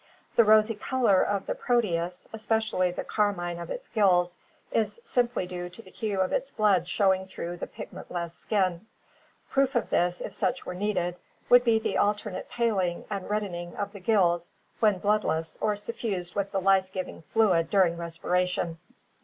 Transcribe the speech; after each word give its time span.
The 0.35 0.43
rosy 0.43 0.73
color 0.73 1.21
of 1.21 1.45
the 1.45 1.53
Pro 1.53 1.79
teus, 1.79 2.25
especially 2.33 2.89
the 2.89 3.03
carmine 3.03 3.59
of 3.59 3.69
its 3.69 3.87
gills, 3.87 4.39
is 4.71 4.99
simply 5.03 5.45
due 5.45 5.69
to 5.69 5.81
the 5.83 5.91
hue 5.91 6.19
of 6.21 6.31
its 6.33 6.49
blood 6.49 6.87
showing 6.87 7.27
through 7.27 7.57
the 7.57 7.67
pigment 7.67 8.09
less 8.09 8.33
skin. 8.35 8.87
Proof 9.51 9.75
of 9.75 9.91
this, 9.91 10.19
if 10.19 10.33
such 10.33 10.65
were 10.65 10.73
needed, 10.73 11.17
would 11.49 11.63
be 11.63 11.77
the 11.77 11.99
alternate 11.99 12.49
paling 12.49 13.05
and 13.11 13.29
reddening 13.29 13.75
of 13.75 13.93
the 13.93 13.99
gills 13.99 14.49
when 14.79 14.97
bloodless 14.97 15.59
or 15.61 15.75
suffused 15.75 16.33
with 16.33 16.51
the 16.51 16.59
life 16.61 16.91
giving 16.91 17.21
fluid 17.21 17.69
during 17.69 17.95
respiration. 17.95 18.79